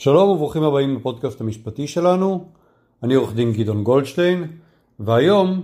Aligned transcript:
שלום 0.00 0.28
וברוכים 0.28 0.62
הבאים 0.62 0.96
לפודקאסט 0.96 1.40
המשפטי 1.40 1.86
שלנו, 1.86 2.44
אני 3.02 3.14
עורך 3.14 3.34
דין 3.34 3.52
גדעון 3.52 3.84
גולדשטיין, 3.84 4.44
והיום 5.00 5.62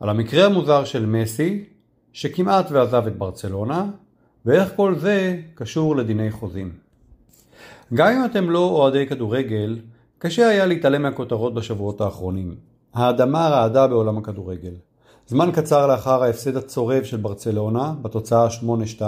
על 0.00 0.08
המקרה 0.08 0.46
המוזר 0.46 0.84
של 0.84 1.06
מסי, 1.06 1.64
שכמעט 2.12 2.66
ועזב 2.70 3.06
את 3.06 3.18
ברצלונה, 3.18 3.86
ואיך 4.46 4.72
כל 4.76 4.94
זה 4.94 5.40
קשור 5.54 5.96
לדיני 5.96 6.30
חוזים. 6.30 6.72
גם 7.94 8.08
אם 8.12 8.24
אתם 8.24 8.50
לא 8.50 8.58
אוהדי 8.58 9.06
כדורגל, 9.06 9.78
קשה 10.18 10.48
היה 10.48 10.66
להתעלם 10.66 11.02
מהכותרות 11.02 11.54
בשבועות 11.54 12.00
האחרונים. 12.00 12.56
האדמה 12.94 13.48
רעדה 13.48 13.86
בעולם 13.86 14.18
הכדורגל. 14.18 14.74
זמן 15.26 15.50
קצר 15.52 15.86
לאחר 15.86 16.22
ההפסד 16.22 16.56
הצורב 16.56 17.04
של 17.04 17.16
ברצלונה, 17.16 17.94
בתוצאה 18.02 18.48
8-2, 18.98 19.02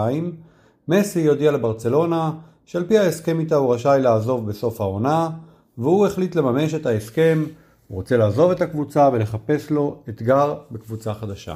מסי 0.88 1.28
הודיע 1.28 1.52
לברצלונה 1.52 2.32
שעל 2.66 2.84
פי 2.84 2.98
ההסכם 2.98 3.40
איתה 3.40 3.56
הוא 3.56 3.74
רשאי 3.74 4.00
לעזוב 4.02 4.48
בסוף 4.48 4.80
העונה, 4.80 5.30
והוא 5.78 6.06
החליט 6.06 6.34
לממש 6.34 6.74
את 6.74 6.86
ההסכם, 6.86 7.44
הוא 7.88 7.96
רוצה 7.96 8.16
לעזוב 8.16 8.50
את 8.50 8.60
הקבוצה 8.60 9.10
ולחפש 9.12 9.70
לו 9.70 10.02
אתגר 10.08 10.54
בקבוצה 10.70 11.14
חדשה. 11.14 11.54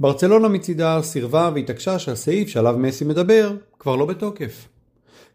ברצלונה 0.00 0.48
מצידה 0.48 0.98
סירבה 1.02 1.50
והתעקשה 1.54 1.98
שהסעיף 1.98 2.48
שעליו 2.48 2.76
מסי 2.78 3.04
מדבר 3.04 3.52
כבר 3.78 3.96
לא 3.96 4.06
בתוקף. 4.06 4.68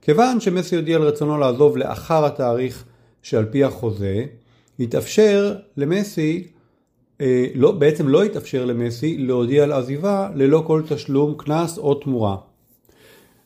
כיוון 0.01 0.39
שמסי 0.39 0.75
הודיע 0.75 0.95
על 0.95 1.03
רצונו 1.03 1.37
לעזוב 1.37 1.77
לאחר 1.77 2.25
התאריך 2.25 2.83
שעל 3.21 3.45
פי 3.45 3.63
החוזה, 3.63 4.25
התאפשר 4.79 5.55
למסי, 5.77 6.47
אה, 7.21 7.47
לא, 7.55 7.71
בעצם 7.71 8.07
לא 8.07 8.23
התאפשר 8.23 8.65
למסי 8.65 9.17
להודיע 9.17 9.63
על 9.63 9.71
עזיבה 9.71 10.29
ללא 10.35 10.63
כל 10.67 10.81
תשלום 10.89 11.33
קנס 11.37 11.77
או 11.77 11.95
תמורה. 11.95 12.35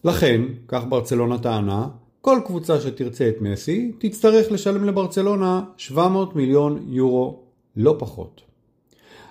לכן, 0.03 0.41
כך 0.67 0.84
ברצלונה 0.89 1.39
טענה, 1.39 1.88
כל 2.21 2.39
קבוצה 2.45 2.81
שתרצה 2.81 3.30
את 3.30 3.41
מסי 3.41 3.91
תצטרך 3.99 4.52
לשלם 4.52 4.84
לברצלונה 4.84 5.62
700 5.77 6.36
מיליון 6.36 6.86
יורו, 6.88 7.39
לא 7.75 7.95
פחות. 8.00 8.41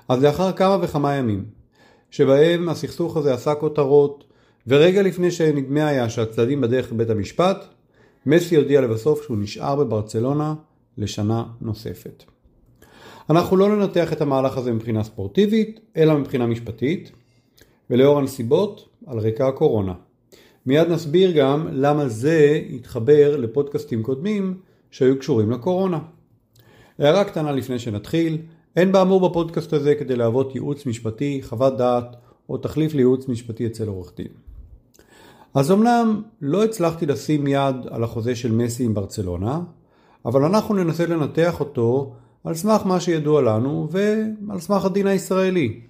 אז 0.09 0.23
לאחר 0.23 0.53
כמה 0.53 0.79
וכמה 0.83 1.15
ימים, 1.15 1.45
שבהם 2.11 2.69
הסכסוך 2.69 3.17
הזה 3.17 3.35
עשה 3.35 3.55
כותרות, 3.55 4.25
ורגע 4.67 5.03
לפני 5.03 5.31
שנדמה 5.31 5.89
היה 5.89 6.11
שהצדדים 6.11 6.61
בדרך 6.61 6.93
לבית 6.93 7.11
המשפט, 7.11 7.65
מסי 8.27 8.57
הודיע 8.57 8.81
לבסוף 8.81 9.23
שהוא 9.23 9.37
נשאר 9.37 9.77
בברצלונה 9.77 10.55
לשנה 10.99 11.45
נוספת. 11.61 12.25
אנחנו 13.31 13.57
לא 13.57 13.77
ננתח 13.77 14.13
את 14.13 14.21
המהלך 14.21 14.57
הזה 14.57 14.73
מבחינה 14.73 15.05
ספורטיבית, 15.05 15.81
אלא 15.97 16.19
מבחינה 16.19 16.47
משפטית, 16.47 17.13
ולאור 17.91 18.19
הנסיבות, 18.19 18.89
על 19.07 19.19
רקע 19.19 19.49
הקורונה. 19.49 19.95
מיד 20.67 20.89
נסביר 20.89 21.31
גם 21.31 21.69
למה 21.73 22.09
זה 22.09 22.61
יתחבר 22.69 23.37
לפודקאסטים 23.37 24.03
קודמים 24.03 24.55
שהיו 24.91 25.19
קשורים 25.19 25.51
לקורונה. 25.51 25.99
הערה 26.99 27.25
קטנה 27.25 27.53
לפני 27.53 27.79
שנתחיל, 27.79 28.39
אין 28.77 28.93
באמור 28.93 29.29
בפודקאסט 29.29 29.73
הזה 29.73 29.95
כדי 29.95 30.17
להוות 30.17 30.55
ייעוץ 30.55 30.87
משפטי, 30.87 31.41
חוות 31.43 31.77
דעת 31.77 32.17
או 32.49 32.57
תחליף 32.57 32.95
לייעוץ 32.95 33.29
משפטי 33.29 33.67
אצל 33.67 33.89
עורך 33.89 34.13
דין. 34.17 34.29
אז 35.55 35.73
אמנם 35.73 36.23
לא 36.43 36.65
הצלחתי 36.65 37.07
לשים 37.07 37.47
יד 37.47 37.77
על 37.91 38.05
החוזה 38.05 38.37
של 38.37 38.53
מסי 38.53 38.85
עם 38.85 38.95
ברצלונה, 38.95 39.61
אבל 40.25 40.45
אנחנו 40.45 40.75
ננסה 40.75 41.07
לנתח 41.07 41.61
אותו 41.61 42.13
על 42.45 42.55
סמך 42.55 42.87
מה 42.87 43.01
שידוע 43.01 43.43
לנו 43.43 43.89
ועל 43.91 44.61
סמך 44.61 44.85
הדין 44.85 45.07
הישראלי, 45.07 45.81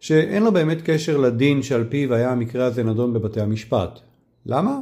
שאין 0.00 0.42
לו 0.42 0.52
באמת 0.52 0.78
קשר 0.84 1.16
לדין 1.16 1.62
שעל 1.62 1.84
פיו 1.88 2.14
היה 2.14 2.32
המקרה 2.32 2.64
הזה 2.64 2.82
נדון 2.82 3.12
בבתי 3.12 3.40
המשפט. 3.40 4.00
למה? 4.48 4.80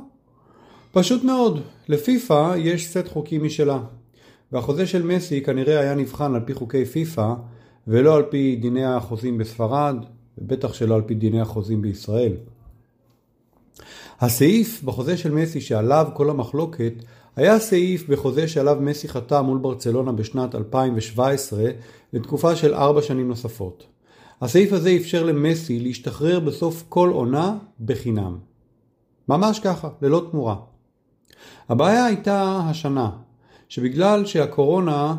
פשוט 0.92 1.24
מאוד, 1.24 1.60
לפיפ"א 1.88 2.54
יש 2.56 2.88
סט 2.88 3.08
חוקים 3.08 3.44
משלה, 3.44 3.78
והחוזה 4.52 4.86
של 4.86 5.02
מסי 5.02 5.42
כנראה 5.42 5.80
היה 5.80 5.94
נבחן 5.94 6.34
על 6.34 6.40
פי 6.44 6.54
חוקי 6.54 6.84
פיפ"א 6.84 7.34
ולא 7.86 8.16
על 8.16 8.22
פי 8.22 8.56
דיני 8.56 8.84
החוזים 8.84 9.38
בספרד, 9.38 9.96
ובטח 10.38 10.72
שלא 10.72 10.94
על 10.94 11.02
פי 11.02 11.14
דיני 11.14 11.40
החוזים 11.40 11.82
בישראל. 11.82 12.32
הסעיף 14.20 14.82
בחוזה 14.82 15.16
של 15.16 15.30
מסי 15.30 15.60
שעליו 15.60 16.06
כל 16.14 16.30
המחלוקת 16.30 16.92
היה 17.36 17.58
סעיף 17.58 18.08
בחוזה 18.08 18.48
שעליו 18.48 18.76
מסי 18.80 19.08
חתם 19.08 19.44
מול 19.44 19.58
ברצלונה 19.58 20.12
בשנת 20.12 20.54
2017 20.54 21.64
לתקופה 22.12 22.56
של 22.56 22.74
ארבע 22.74 23.02
שנים 23.02 23.28
נוספות. 23.28 23.86
הסעיף 24.40 24.72
הזה 24.72 24.96
אפשר 24.96 25.22
למסי 25.24 25.80
להשתחרר 25.80 26.40
בסוף 26.40 26.84
כל 26.88 27.10
עונה 27.12 27.56
בחינם. 27.84 28.36
ממש 29.28 29.60
ככה, 29.60 29.88
ללא 30.02 30.26
תמורה. 30.30 30.56
הבעיה 31.68 32.04
הייתה 32.04 32.60
השנה, 32.64 33.10
שבגלל 33.68 34.26
שהקורונה 34.26 35.16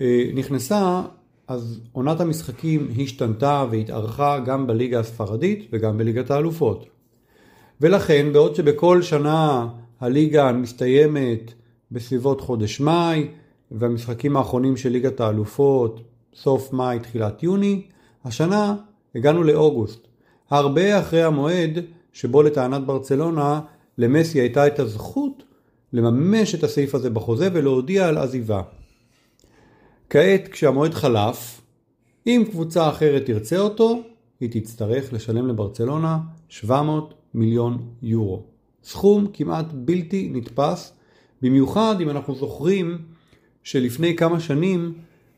אה, 0.00 0.30
נכנסה, 0.34 1.02
אז 1.48 1.80
עונת 1.92 2.20
המשחקים 2.20 2.88
השתנתה 3.02 3.64
והתארכה 3.70 4.38
גם 4.38 4.66
בליגה 4.66 5.00
הספרדית 5.00 5.68
וגם 5.72 5.98
בליגת 5.98 6.30
האלופות. 6.30 6.86
ולכן, 7.80 8.32
בעוד 8.32 8.54
שבכל 8.54 9.02
שנה 9.02 9.68
הליגה 10.00 10.52
מסתיימת 10.52 11.52
בסביבות 11.90 12.40
חודש 12.40 12.80
מאי, 12.80 13.28
והמשחקים 13.70 14.36
האחרונים 14.36 14.76
של 14.76 14.88
ליגת 14.88 15.20
האלופות 15.20 16.00
סוף 16.34 16.72
מאי, 16.72 16.98
תחילת 16.98 17.42
יוני, 17.42 17.82
השנה 18.24 18.74
הגענו 19.14 19.42
לאוגוסט. 19.42 20.00
הרבה 20.50 21.00
אחרי 21.00 21.22
המועד 21.22 21.78
שבו 22.12 22.42
לטענת 22.42 22.86
ברצלונה 22.86 23.60
למסי 23.98 24.40
הייתה 24.40 24.66
את 24.66 24.78
הזכות 24.78 25.42
לממש 25.92 26.54
את 26.54 26.64
הסעיף 26.64 26.94
הזה 26.94 27.10
בחוזה 27.10 27.48
ולהודיע 27.52 28.08
על 28.08 28.18
עזיבה. 28.18 28.62
כעת 30.10 30.48
כשהמועד 30.48 30.94
חלף, 30.94 31.60
אם 32.26 32.44
קבוצה 32.50 32.88
אחרת 32.88 33.26
תרצה 33.26 33.58
אותו, 33.58 34.02
היא 34.40 34.62
תצטרך 34.62 35.12
לשלם 35.12 35.48
לברצלונה 35.48 36.18
700 36.48 37.14
מיליון 37.34 37.78
יורו. 38.02 38.42
סכום 38.84 39.26
כמעט 39.32 39.66
בלתי 39.72 40.30
נתפס, 40.32 40.92
במיוחד 41.42 41.96
אם 42.00 42.10
אנחנו 42.10 42.34
זוכרים 42.34 42.98
שלפני 43.62 44.16
כמה 44.16 44.40
שנים 44.40 44.92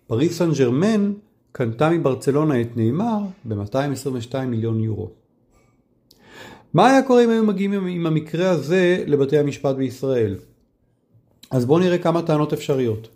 פריס 0.06 0.38
סן 0.38 0.50
ג'רמן 0.58 1.12
קנתה 1.52 1.90
מברצלונה 1.90 2.60
את 2.60 2.76
נאמר 2.76 3.18
ב-222 3.44 4.38
מיליון 4.46 4.80
יורו. 4.80 5.21
מה 6.74 6.90
היה 6.90 7.02
קורה 7.02 7.24
אם 7.24 7.30
היו 7.30 7.44
מגיעים 7.44 7.86
עם 7.86 8.06
המקרה 8.06 8.50
הזה 8.50 9.04
לבתי 9.06 9.38
המשפט 9.38 9.76
בישראל? 9.76 10.36
אז 11.50 11.64
בואו 11.64 11.78
נראה 11.78 11.98
כמה 11.98 12.22
טענות 12.22 12.52
אפשריות. 12.52 13.08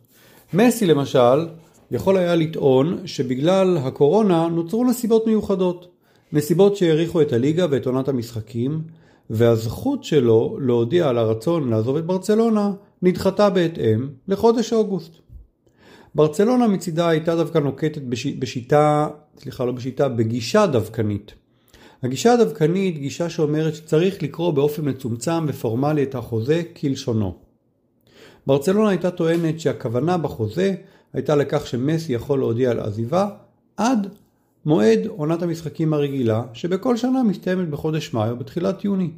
מסי 0.55 0.87
למשל 0.87 1.49
יכול 1.91 2.17
היה 2.17 2.35
לטעון 2.35 3.07
שבגלל 3.07 3.79
הקורונה 3.79 4.49
נוצרו 4.49 4.85
נסיבות 4.85 5.27
מיוחדות. 5.27 5.89
נסיבות 6.33 6.77
שהאריכו 6.77 7.23
את 7.23 7.33
הליגה 7.33 7.67
ואת 7.71 7.87
עונת 7.87 8.09
המשחקים, 8.09 8.83
והזכות 9.31 10.05
שלו 10.05 10.59
להודיע 10.61 11.09
על 11.09 11.19
הרצון 11.19 11.69
לעזוב 11.71 11.97
את 11.97 12.07
ברצלונה 12.07 12.73
נדחתה 13.03 13.51
בהתאם 13.51 14.09
לחודש 14.29 14.73
אוגוסט. 14.73 15.13
ברצלונה 16.15 16.69
מצידה 16.69 17.09
הייתה 17.09 17.37
דווקא 17.37 17.59
נוקטת 17.59 18.03
בשיטה, 18.39 19.09
סליחה 19.39 19.65
לא 19.65 19.73
בשיטה, 19.73 20.09
בגישה 20.09 20.67
דווקנית. 20.67 21.46
הגישה 22.03 22.33
הדווקנית 22.33 22.99
גישה 22.99 23.31
שאומרת 23.31 23.75
שצריך 23.75 24.23
לקרוא 24.23 24.51
באופן 24.51 24.89
מצומצם 24.89 25.45
ופורמלי 25.49 26.03
את 26.03 26.15
החוזה 26.15 26.63
כלשונו. 26.81 27.35
ברצלונה 28.47 28.89
הייתה 28.89 29.11
טוענת 29.11 29.61
שהכוונה 29.61 30.19
בחוזה 30.19 30.75
הייתה 31.13 31.35
לכך 31.37 31.67
שמסי 31.67 32.13
יכול 32.13 32.39
להודיע 32.39 32.71
על 32.71 32.81
עזיבה 32.81 33.29
עד 33.77 34.09
מועד 34.67 35.07
עונת 35.07 35.43
המשחקים 35.43 35.93
הרגילה 35.93 36.43
שבכל 36.53 36.97
שנה 36.97 37.23
מסתיימת 37.23 37.69
בחודש 37.69 38.15
מאי 38.15 38.31
או 38.31 38.37
בתחילת 38.37 38.85
יוני. 38.85 39.11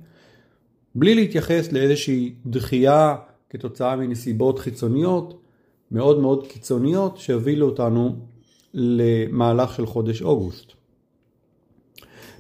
בלי 0.94 1.14
להתייחס 1.14 1.72
לאיזושהי 1.72 2.34
דחייה 2.46 3.16
כתוצאה 3.50 3.96
מנסיבות 3.96 4.58
חיצוניות 4.58 5.40
מאוד 5.90 6.20
מאוד 6.20 6.46
קיצוניות 6.46 7.18
שהובילו 7.18 7.66
אותנו 7.66 8.16
למהלך 8.74 9.74
של 9.74 9.86
חודש 9.86 10.22
אוגוסט. 10.22 10.77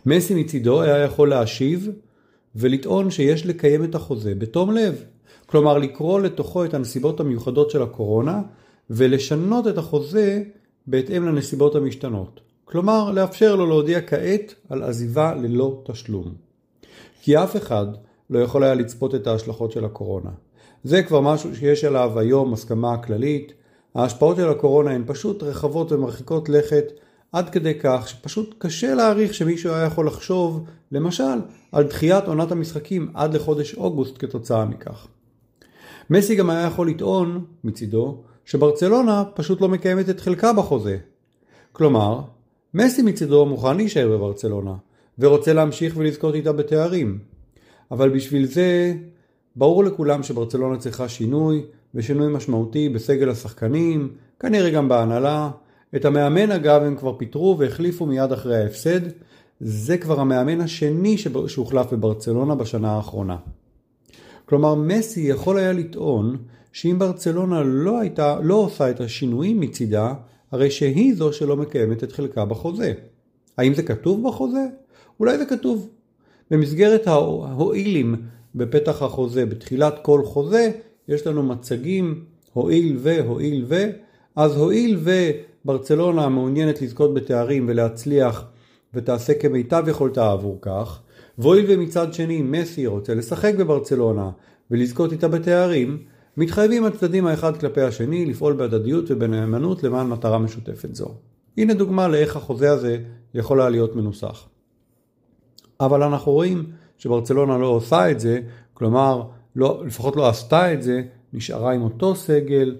מסי 0.06 0.34
מצידו 0.34 0.82
היה 0.82 0.98
יכול 0.98 1.30
להשיב 1.30 1.88
ולטעון 2.56 3.10
שיש 3.10 3.46
לקיים 3.46 3.84
את 3.84 3.94
החוזה 3.94 4.34
בתום 4.34 4.70
לב. 4.70 5.04
כלומר 5.46 5.78
לקרוא 5.78 6.20
לתוכו 6.20 6.64
את 6.64 6.74
הנסיבות 6.74 7.20
המיוחדות 7.20 7.70
של 7.70 7.82
הקורונה 7.82 8.40
ולשנות 8.90 9.66
את 9.66 9.78
החוזה 9.78 10.42
בהתאם 10.86 11.26
לנסיבות 11.26 11.74
המשתנות. 11.74 12.40
כלומר 12.64 13.10
לאפשר 13.10 13.56
לו 13.56 13.66
להודיע 13.66 14.00
כעת 14.00 14.54
על 14.68 14.82
עזיבה 14.82 15.34
ללא 15.34 15.82
תשלום. 15.86 16.34
כי 17.22 17.36
אף 17.36 17.56
אחד 17.56 17.86
לא 18.30 18.38
יכול 18.38 18.64
היה 18.64 18.74
לצפות 18.74 19.14
את 19.14 19.26
ההשלכות 19.26 19.72
של 19.72 19.84
הקורונה. 19.84 20.30
זה 20.84 21.02
כבר 21.02 21.20
משהו 21.20 21.56
שיש 21.56 21.84
עליו 21.84 22.18
היום 22.18 22.52
הסכמה 22.52 22.98
כללית. 22.98 23.52
ההשפעות 23.94 24.36
של 24.36 24.50
הקורונה 24.50 24.90
הן 24.90 25.02
פשוט 25.06 25.42
רחבות 25.42 25.92
ומרחיקות 25.92 26.48
לכת 26.48 26.84
עד 27.32 27.50
כדי 27.50 27.72
כך 27.80 28.08
שפשוט 28.08 28.54
קשה 28.58 28.94
להעריך 28.94 29.34
שמישהו 29.34 29.72
היה 29.72 29.84
יכול 29.84 30.06
לחשוב, 30.06 30.64
למשל, 30.92 31.38
על 31.72 31.84
דחיית 31.84 32.24
עונת 32.24 32.52
המשחקים 32.52 33.10
עד 33.14 33.34
לחודש 33.34 33.74
אוגוסט 33.74 34.14
כתוצאה 34.18 34.64
מכך. 34.64 35.06
מסי 36.10 36.34
גם 36.34 36.50
היה 36.50 36.66
יכול 36.66 36.90
לטעון, 36.90 37.44
מצידו, 37.64 38.22
שברצלונה 38.44 39.24
פשוט 39.34 39.60
לא 39.60 39.68
מקיימת 39.68 40.10
את 40.10 40.20
חלקה 40.20 40.52
בחוזה. 40.52 40.98
כלומר, 41.72 42.20
מסי 42.74 43.02
מצידו 43.02 43.46
מוכן 43.46 43.76
להישאר 43.76 44.08
בברצלונה, 44.08 44.74
ורוצה 45.18 45.52
להמשיך 45.52 45.94
ולזכות 45.96 46.34
איתה 46.34 46.52
בתארים. 46.52 47.18
אבל 47.90 48.08
בשביל 48.08 48.46
זה, 48.46 48.94
ברור 49.56 49.84
לכולם 49.84 50.22
שברצלונה 50.22 50.78
צריכה 50.78 51.08
שינוי, 51.08 51.62
ושינוי 51.94 52.32
משמעותי 52.32 52.88
בסגל 52.88 53.30
השחקנים, 53.30 54.12
כנראה 54.40 54.70
גם 54.70 54.88
בהנהלה. 54.88 55.50
את 55.96 56.04
המאמן 56.04 56.50
אגב 56.50 56.82
הם 56.82 56.96
כבר 56.96 57.18
פיטרו 57.18 57.56
והחליפו 57.58 58.06
מיד 58.06 58.32
אחרי 58.32 58.56
ההפסד. 58.56 59.00
זה 59.60 59.98
כבר 59.98 60.20
המאמן 60.20 60.60
השני 60.60 61.16
שהוחלף 61.46 61.92
בברצלונה 61.92 62.54
בשנה 62.54 62.92
האחרונה. 62.92 63.36
כלומר, 64.44 64.74
מסי 64.74 65.20
יכול 65.20 65.58
היה 65.58 65.72
לטעון 65.72 66.36
שאם 66.72 66.96
ברצלונה 66.98 67.62
לא, 67.62 67.98
הייתה, 67.98 68.40
לא 68.42 68.54
עושה 68.54 68.90
את 68.90 69.00
השינויים 69.00 69.60
מצידה, 69.60 70.14
הרי 70.52 70.70
שהיא 70.70 71.14
זו 71.14 71.32
שלא 71.32 71.56
מקיימת 71.56 72.04
את 72.04 72.12
חלקה 72.12 72.44
בחוזה. 72.44 72.92
האם 73.58 73.74
זה 73.74 73.82
כתוב 73.82 74.28
בחוזה? 74.28 74.64
אולי 75.20 75.38
זה 75.38 75.44
כתוב. 75.44 75.88
במסגרת 76.50 77.06
ההועילים 77.06 78.16
בפתח 78.54 79.02
החוזה, 79.02 79.46
בתחילת 79.46 79.98
כל 80.02 80.24
חוזה, 80.24 80.70
יש 81.08 81.26
לנו 81.26 81.42
מצגים, 81.42 82.24
הועיל 82.52 82.96
ו, 82.98 83.18
הועיל 83.26 83.64
ו, 83.68 83.84
אז 84.36 84.56
הועיל 84.56 84.98
וברצלונה 85.68 86.28
מעוניינת 86.28 86.82
לזכות 86.82 87.14
בתארים 87.14 87.66
ולהצליח 87.68 88.44
ותעשה 88.94 89.34
כמיטב 89.34 89.84
יכולתה 89.88 90.32
עבור 90.32 90.58
כך, 90.62 91.00
והואיל 91.38 91.64
ומצד 91.68 92.14
שני 92.14 92.42
מסי 92.42 92.86
רוצה 92.86 93.14
לשחק 93.14 93.54
בברצלונה 93.58 94.30
ולזכות 94.70 95.12
איתה 95.12 95.28
בתארים, 95.28 96.02
מתחייבים 96.36 96.84
הצדדים 96.84 97.26
האחד 97.26 97.56
כלפי 97.56 97.80
השני 97.80 98.26
לפעול 98.26 98.52
בהדדיות 98.52 99.10
ובנאמנות 99.10 99.82
למען 99.82 100.06
מטרה 100.06 100.38
משותפת 100.38 100.94
זו. 100.94 101.14
הנה 101.56 101.74
דוגמה 101.74 102.08
לאיך 102.08 102.36
החוזה 102.36 102.70
הזה 102.72 102.98
יכול 103.34 103.60
היה 103.60 103.70
להיות 103.70 103.96
מנוסח. 103.96 104.48
אבל 105.80 106.02
אנחנו 106.02 106.32
רואים 106.32 106.64
שברצלונה 106.98 107.58
לא 107.58 107.66
עושה 107.66 108.10
את 108.10 108.20
זה, 108.20 108.40
כלומר, 108.74 109.22
לא, 109.56 109.82
לפחות 109.86 110.16
לא 110.16 110.28
עשתה 110.28 110.72
את 110.72 110.82
זה, 110.82 111.02
נשארה 111.32 111.72
עם 111.72 111.82
אותו 111.82 112.14
סגל, 112.14 112.76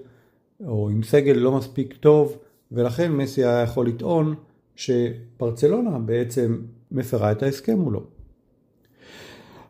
או 0.65 0.89
עם 0.89 1.03
סגל 1.03 1.33
לא 1.33 1.51
מספיק 1.51 1.93
טוב, 1.99 2.37
ולכן 2.71 3.11
מסי 3.11 3.45
היה 3.45 3.61
יכול 3.61 3.87
לטעון 3.87 4.35
שברצלונה 4.75 5.99
בעצם 5.99 6.61
מפרה 6.91 7.31
את 7.31 7.43
ההסכם 7.43 7.79
מולו. 7.79 8.03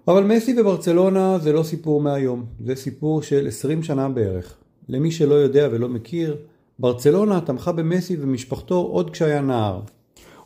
אבל 0.08 0.24
מסי 0.24 0.62
וברצלונה 0.62 1.38
זה 1.40 1.54
לא 1.54 1.64
סיפור 1.64 2.02
מהיום, 2.02 2.46
זה 2.66 2.76
סיפור 2.76 3.22
של 3.22 3.48
20 3.48 3.84
שנה 3.84 4.10
בערך. 4.10 4.56
למי 4.90 5.12
שלא 5.12 5.36
יודע 5.36 5.68
ולא 5.72 5.90
מכיר, 5.90 6.38
ברצלונה 6.80 7.42
תמכה 7.42 7.72
במסי 7.72 8.18
ומשפחתו 8.20 8.76
עוד 8.76 9.10
כשהיה 9.10 9.42
נער. 9.42 9.82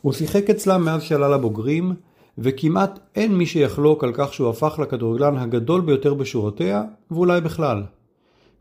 הוא 0.01 0.13
שיחק 0.13 0.49
אצלם 0.49 0.85
מאז 0.85 1.03
שעלה 1.03 1.29
לבוגרים, 1.29 1.93
וכמעט 2.37 2.99
אין 3.15 3.35
מי 3.37 3.45
שיחלוק 3.45 4.03
על 4.03 4.11
כך 4.13 4.33
שהוא 4.33 4.49
הפך 4.49 4.79
לכדורגלן 4.79 5.37
הגדול 5.37 5.81
ביותר 5.81 6.13
בשורותיה, 6.13 6.83
ואולי 7.11 7.41
בכלל. 7.41 7.83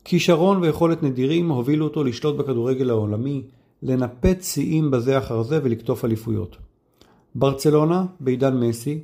כישרון 0.04 0.62
ויכולת 0.62 1.02
נדירים 1.02 1.48
הובילו 1.48 1.84
אותו 1.84 2.04
לשלוט 2.04 2.36
בכדורגל 2.36 2.90
העולמי, 2.90 3.42
לנפץ 3.82 4.54
שיאים 4.54 4.90
בזה 4.90 5.18
אחר 5.18 5.42
זה 5.42 5.60
ולקטוף 5.62 6.04
אליפויות. 6.04 6.56
ברצלונה, 7.34 8.04
בעידן 8.20 8.56
מסי, 8.56 9.00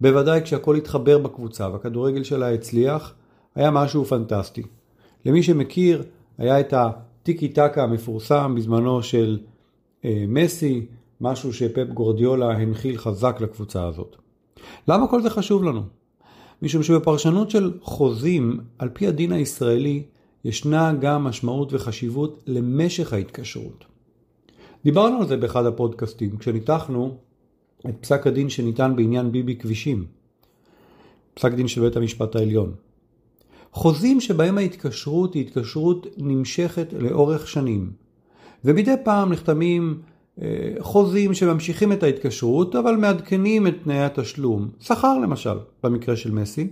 בוודאי 0.00 0.42
כשהכל 0.42 0.76
התחבר 0.76 1.18
בקבוצה 1.18 1.68
והכדורגל 1.68 2.22
שלה 2.22 2.52
הצליח, 2.52 3.14
היה 3.54 3.70
משהו 3.70 4.04
פנטסטי. 4.04 4.62
למי 5.26 5.42
שמכיר, 5.42 6.02
היה 6.38 6.60
את 6.60 6.74
הטיקי 6.76 7.48
טקה 7.48 7.82
המפורסם 7.82 8.54
בזמנו 8.56 9.02
של 9.02 9.38
אה, 10.04 10.24
מסי, 10.28 10.86
משהו 11.20 11.52
שפפ 11.52 11.86
גורדיולה 11.94 12.50
הנחיל 12.50 12.98
חזק 12.98 13.36
לקבוצה 13.40 13.86
הזאת. 13.86 14.16
למה 14.88 15.08
כל 15.08 15.22
זה 15.22 15.30
חשוב 15.30 15.64
לנו? 15.64 15.82
משום 16.62 16.82
שבפרשנות 16.82 17.50
של 17.50 17.72
חוזים, 17.82 18.60
על 18.78 18.88
פי 18.92 19.06
הדין 19.06 19.32
הישראלי, 19.32 20.02
ישנה 20.44 20.92
גם 20.92 21.24
משמעות 21.24 21.72
וחשיבות 21.72 22.42
למשך 22.46 23.12
ההתקשרות. 23.12 23.91
דיברנו 24.84 25.20
על 25.20 25.28
זה 25.28 25.36
באחד 25.36 25.66
הפודקאסטים, 25.66 26.36
כשניתחנו 26.36 27.16
את 27.88 27.94
פסק 28.00 28.26
הדין 28.26 28.48
שניתן 28.48 28.96
בעניין 28.96 29.32
ביבי 29.32 29.56
כבישים, 29.56 30.04
פסק 31.34 31.52
דין 31.52 31.68
של 31.68 31.80
בית 31.80 31.96
המשפט 31.96 32.36
העליון. 32.36 32.74
חוזים 33.72 34.20
שבהם 34.20 34.58
ההתקשרות 34.58 35.34
היא 35.34 35.46
התקשרות 35.46 36.06
נמשכת 36.16 36.92
לאורך 36.92 37.48
שנים, 37.48 37.92
ומדי 38.64 38.94
פעם 39.04 39.32
נחתמים 39.32 40.00
אה, 40.42 40.74
חוזים 40.80 41.34
שממשיכים 41.34 41.92
את 41.92 42.02
ההתקשרות, 42.02 42.76
אבל 42.76 42.96
מעדכנים 42.96 43.66
את 43.66 43.74
תנאי 43.84 44.04
התשלום, 44.04 44.68
שכר 44.80 45.18
למשל, 45.18 45.58
במקרה 45.82 46.16
של 46.16 46.32
מסי, 46.32 46.70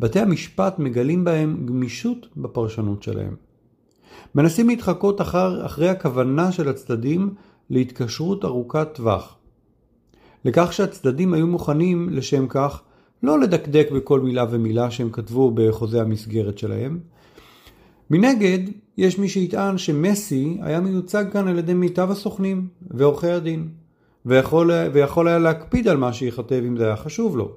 בתי 0.00 0.20
המשפט 0.20 0.78
מגלים 0.78 1.24
בהם 1.24 1.66
גמישות 1.66 2.26
בפרשנות 2.36 3.02
שלהם. 3.02 3.45
מנסים 4.34 4.68
להתחקות 4.68 5.20
אחר, 5.20 5.66
אחרי 5.66 5.88
הכוונה 5.88 6.52
של 6.52 6.68
הצדדים 6.68 7.34
להתקשרות 7.70 8.44
ארוכת 8.44 8.88
טווח. 8.94 9.36
לכך 10.44 10.72
שהצדדים 10.72 11.34
היו 11.34 11.46
מוכנים 11.46 12.08
לשם 12.10 12.46
כך 12.48 12.82
לא 13.22 13.40
לדקדק 13.40 13.88
בכל 13.94 14.20
מילה 14.20 14.44
ומילה 14.50 14.90
שהם 14.90 15.10
כתבו 15.10 15.50
בחוזה 15.54 16.00
המסגרת 16.00 16.58
שלהם. 16.58 16.98
מנגד, 18.10 18.58
יש 18.98 19.18
מי 19.18 19.28
שיטען 19.28 19.78
שמסי 19.78 20.58
היה 20.62 20.80
מיוצג 20.80 21.24
כאן 21.32 21.48
על 21.48 21.58
ידי 21.58 21.74
מיטב 21.74 22.10
הסוכנים 22.10 22.68
ועורכי 22.90 23.30
הדין, 23.30 23.68
ויכול, 24.26 24.70
ויכול 24.92 25.28
היה 25.28 25.38
להקפיד 25.38 25.88
על 25.88 25.96
מה 25.96 26.12
שייכתב 26.12 26.62
אם 26.66 26.76
זה 26.76 26.86
היה 26.86 26.96
חשוב 26.96 27.36
לו. 27.36 27.56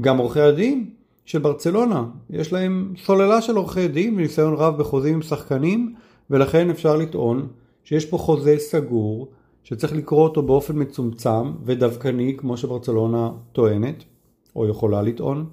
גם 0.00 0.18
עורכי 0.18 0.40
הדין 0.40 0.90
של 1.24 1.38
ברצלונה, 1.38 2.04
יש 2.30 2.52
להם 2.52 2.94
סוללה 3.04 3.42
של 3.42 3.56
עורכי 3.56 3.88
דין 3.88 4.14
וניסיון 4.16 4.54
רב 4.54 4.78
בחוזים 4.78 5.14
עם 5.14 5.22
שחקנים, 5.22 5.94
ולכן 6.30 6.70
אפשר 6.70 6.96
לטעון 6.96 7.48
שיש 7.84 8.06
פה 8.06 8.18
חוזה 8.18 8.56
סגור, 8.58 9.28
שצריך 9.64 9.92
לקרוא 9.92 10.22
אותו 10.22 10.42
באופן 10.42 10.82
מצומצם 10.82 11.52
ודווקני, 11.64 12.34
כמו 12.38 12.56
שברצלונה 12.56 13.30
טוענת, 13.52 14.04
או 14.56 14.68
יכולה 14.68 15.02
לטעון. 15.02 15.46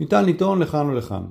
ניתן 0.00 0.24
לטעון 0.24 0.58
לכאן 0.58 0.86
ולכאן. 0.86 1.22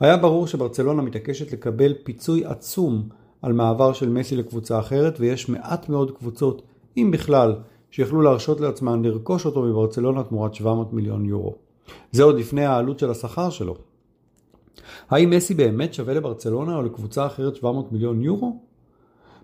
היה 0.00 0.16
ברור 0.16 0.46
שברצלונה 0.46 1.02
מתעקשת 1.02 1.52
לקבל 1.52 1.94
פיצוי 2.04 2.44
עצום 2.44 3.08
על 3.42 3.52
מעבר 3.52 3.92
של 3.92 4.08
מסי 4.08 4.36
לקבוצה 4.36 4.78
אחרת, 4.78 5.20
ויש 5.20 5.48
מעט 5.48 5.88
מאוד 5.88 6.10
קבוצות, 6.10 6.62
אם 6.96 7.10
בכלל, 7.12 7.54
שיכלו 7.90 8.20
להרשות 8.20 8.60
לעצמן 8.60 9.02
לרכוש 9.02 9.46
אותו 9.46 9.62
מברצלונה 9.62 10.22
תמורת 10.22 10.54
700 10.54 10.92
מיליון 10.92 11.24
יורו. 11.24 11.63
זה 12.12 12.22
עוד 12.22 12.38
לפני 12.38 12.64
העלות 12.64 12.98
של 12.98 13.10
השכר 13.10 13.50
שלו. 13.50 13.76
האם 15.10 15.30
מסי 15.30 15.54
באמת 15.54 15.94
שווה 15.94 16.14
לברצלונה 16.14 16.76
או 16.76 16.82
לקבוצה 16.82 17.26
אחרת 17.26 17.56
700 17.56 17.92
מיליון 17.92 18.22
יורו? 18.22 18.60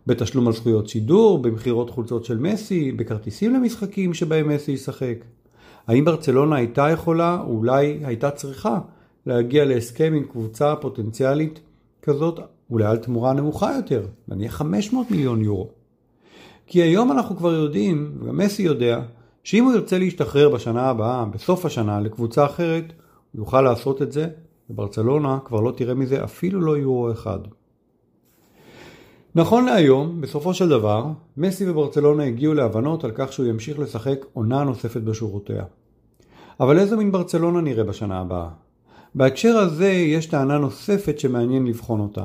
בתשלום 0.07 0.47
על 0.47 0.53
זכויות 0.53 0.89
שידור, 0.89 1.39
במכירות 1.39 1.91
חולצות 1.91 2.25
של 2.25 2.39
מסי, 2.39 2.93
בכרטיסים 2.93 3.55
למשחקים 3.55 4.15
שבהם 4.15 4.49
מסי 4.49 4.73
ישחק. 4.73 5.17
האם 5.87 6.05
ברצלונה 6.05 6.57
הייתה 6.57 6.89
יכולה, 6.91 7.41
או 7.41 7.53
אולי 7.53 8.01
הייתה 8.05 8.31
צריכה, 8.31 8.79
להגיע 9.27 9.65
להסכם 9.65 10.13
עם 10.17 10.25
קבוצה 10.25 10.77
פוטנציאלית 10.77 11.61
כזאת, 12.03 12.41
אולי 12.71 12.85
על 12.85 12.97
תמורה 12.97 13.33
נמוכה 13.33 13.73
יותר, 13.77 14.07
נניח 14.29 14.55
500 14.55 15.11
מיליון 15.11 15.43
יורו. 15.43 15.69
כי 16.67 16.83
היום 16.83 17.13
אנחנו 17.13 17.37
כבר 17.37 17.55
יודעים, 17.55 18.13
וגם 18.21 18.37
מסי 18.39 18.63
יודע, 18.63 19.01
שאם 19.45 19.65
הוא 19.65 19.73
ירצה 19.73 19.99
להשתחרר 19.99 20.49
בשנה 20.49 20.83
הבאה, 20.83 21.25
בסוף 21.25 21.65
השנה, 21.65 22.01
לקבוצה 22.01 22.47
אחרת, 22.47 22.93
הוא 23.33 23.41
יוכל 23.41 23.61
לעשות 23.63 24.03
את 24.03 24.13
זה, 24.13 24.29
וברצלונה 24.71 25.39
כבר 25.45 25.61
לא 25.61 25.73
תראה 25.77 25.95
מזה 25.95 26.25
אפילו 26.25 26.61
לא 26.61 26.77
יורו 26.77 27.13
אחד. 27.13 27.39
נכון 29.35 29.65
להיום, 29.65 30.21
בסופו 30.21 30.55
של 30.55 30.69
דבר, 30.69 31.07
מסי 31.37 31.71
וברצלונה 31.71 32.25
הגיעו 32.25 32.55
להבנות 32.55 33.05
על 33.05 33.11
כך 33.15 33.33
שהוא 33.33 33.47
ימשיך 33.47 33.79
לשחק 33.79 34.27
עונה 34.33 34.65
נוספת 34.65 35.01
בשורותיה. 35.01 35.65
אבל 36.61 36.79
איזו 36.79 36.97
מין 36.97 37.13
ברצלונה 37.13 37.61
נראה 37.61 37.85
בשנה 37.85 38.21
הבאה? 38.21 38.49
בהקשר 39.15 39.57
הזה 39.57 39.89
יש 39.89 40.27
טענה 40.27 40.59
נוספת 40.59 41.19
שמעניין 41.19 41.67
לבחון 41.67 42.01
אותה. 42.01 42.25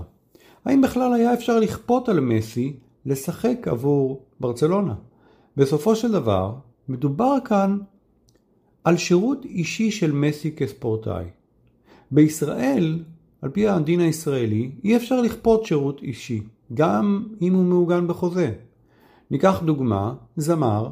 האם 0.65 0.81
בכלל 0.81 1.13
היה 1.13 1.33
אפשר 1.33 1.59
לכפות 1.59 2.09
על 2.09 2.19
מסי 2.19 2.75
לשחק 3.05 3.67
עבור 3.67 4.23
ברצלונה? 4.39 4.93
בסופו 5.57 5.95
של 5.95 6.11
דבר, 6.11 6.53
מדובר 6.89 7.35
כאן 7.45 7.77
על 8.83 8.97
שירות 8.97 9.45
אישי 9.45 9.91
של 9.91 10.11
מסי 10.11 10.51
כספורטאי. 10.51 11.25
בישראל, 12.11 13.03
על 13.41 13.49
פי 13.49 13.67
הדין 13.67 13.99
הישראלי, 13.99 14.71
אי 14.83 14.95
אפשר 14.95 15.21
לכפות 15.21 15.65
שירות 15.65 16.01
אישי, 16.01 16.43
גם 16.73 17.23
אם 17.41 17.53
הוא 17.53 17.63
מעוגן 17.63 18.07
בחוזה. 18.07 18.51
ניקח 19.31 19.61
דוגמה, 19.65 20.13
זמר, 20.37 20.89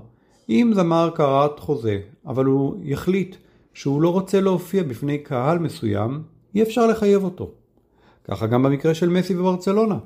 אם 0.50 0.72
זמר 0.76 1.10
קראת 1.16 1.60
חוזה, 1.60 2.00
אבל 2.26 2.46
הוא 2.46 2.76
יחליט 2.84 3.36
שהוא 3.74 4.02
לא 4.02 4.10
רוצה 4.10 4.42
להופיע 4.42 4.84
בפני 4.84 5.18
קהל 5.18 5.60
מסוים, 5.60 6.24
אי 6.56 6.62
אפשר 6.62 6.88
לחייב 6.88 7.24
אותו. 7.24 7.52
ככה 8.24 8.48
גם 8.48 8.64
במקרה 8.64 8.94
של 8.94 9.10
מסי 9.10 9.36
וברצלונה. 9.36 9.98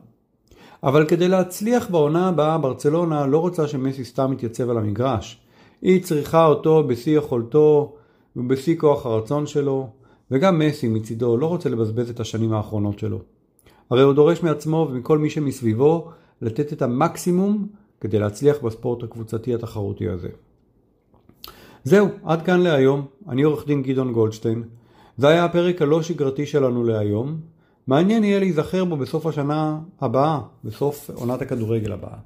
אבל 0.83 1.05
כדי 1.05 1.27
להצליח 1.27 1.89
בעונה 1.89 2.29
הבאה, 2.29 2.57
ברצלונה 2.57 3.25
לא 3.25 3.37
רוצה 3.37 3.67
שמסי 3.67 4.05
סתם 4.05 4.33
יתייצב 4.33 4.69
על 4.69 4.77
המגרש. 4.77 5.41
היא 5.81 6.03
צריכה 6.03 6.45
אותו 6.45 6.83
בשיא 6.83 7.17
יכולתו 7.17 7.95
ובשיא 8.35 8.75
כוח 8.77 9.05
הרצון 9.05 9.47
שלו, 9.47 9.89
וגם 10.31 10.59
מסי 10.59 10.87
מצידו 10.87 11.37
לא 11.37 11.45
רוצה 11.45 11.69
לבזבז 11.69 12.09
את 12.09 12.19
השנים 12.19 12.53
האחרונות 12.53 12.99
שלו. 12.99 13.19
הרי 13.89 14.03
הוא 14.03 14.13
דורש 14.13 14.43
מעצמו 14.43 14.87
ומכל 14.91 15.17
מי 15.17 15.29
שמסביבו 15.29 16.11
לתת 16.41 16.73
את 16.73 16.81
המקסימום 16.81 17.67
כדי 18.01 18.19
להצליח 18.19 18.57
בספורט 18.63 19.03
הקבוצתי 19.03 19.53
התחרותי 19.53 20.09
הזה. 20.09 20.29
זהו, 21.83 22.07
עד 22.23 22.41
כאן 22.41 22.59
להיום. 22.59 23.05
אני 23.29 23.43
עורך 23.43 23.67
דין 23.67 23.83
גדעון 23.83 24.13
גולדשטיין. 24.13 24.63
זה 25.17 25.27
היה 25.27 25.45
הפרק 25.45 25.81
הלא 25.81 26.01
שגרתי 26.01 26.45
שלנו 26.45 26.83
להיום. 26.83 27.39
מעניין 27.87 28.23
יהיה 28.23 28.39
להיזכר 28.39 28.85
בו 28.85 28.97
בסוף 28.97 29.25
השנה 29.25 29.79
הבאה, 30.01 30.39
בסוף 30.63 31.09
עונת 31.09 31.41
הכדורגל 31.41 31.91
הבאה. 31.91 32.17